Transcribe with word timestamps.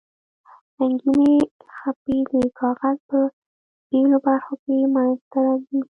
رنګینې 0.77 1.35
خپې 1.75 2.17
د 2.29 2.33
کاغذ 2.59 2.97
په 3.09 3.19
بیلو 3.89 4.17
برخو 4.25 4.53
کې 4.63 4.75
منځ 4.93 5.17
ته 5.31 5.37
راځي. 5.45 5.79